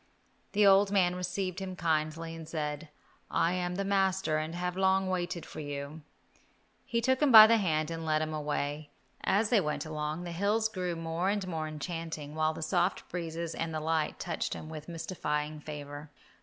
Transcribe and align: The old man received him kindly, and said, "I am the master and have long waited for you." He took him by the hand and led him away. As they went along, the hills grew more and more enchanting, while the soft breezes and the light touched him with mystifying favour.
The 0.53 0.65
old 0.65 0.89
man 0.91 1.15
received 1.15 1.59
him 1.59 1.75
kindly, 1.75 2.33
and 2.35 2.49
said, 2.49 2.89
"I 3.29 3.53
am 3.53 3.75
the 3.75 3.85
master 3.85 4.39
and 4.39 4.55
have 4.55 4.75
long 4.75 5.07
waited 5.11 5.45
for 5.45 5.59
you." 5.59 6.01
He 6.83 7.01
took 7.01 7.21
him 7.21 7.31
by 7.31 7.45
the 7.45 7.57
hand 7.57 7.91
and 7.91 8.03
led 8.03 8.23
him 8.23 8.33
away. 8.33 8.89
As 9.23 9.49
they 9.51 9.61
went 9.61 9.85
along, 9.85 10.23
the 10.23 10.31
hills 10.31 10.69
grew 10.69 10.95
more 10.95 11.29
and 11.29 11.47
more 11.47 11.67
enchanting, 11.67 12.33
while 12.33 12.55
the 12.55 12.63
soft 12.63 13.07
breezes 13.09 13.53
and 13.53 13.75
the 13.75 13.79
light 13.79 14.17
touched 14.19 14.55
him 14.55 14.69
with 14.69 14.89
mystifying 14.89 15.59
favour. 15.59 16.09